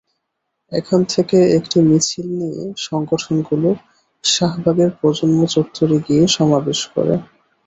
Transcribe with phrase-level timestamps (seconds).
[0.71, 3.69] এখান থেকে একটি মিছিল নিয়ে সংগঠনগুলো
[4.23, 7.15] শাহবাগের প্রজন্ম চত্বরে গিয়ে সমাবেশ করে।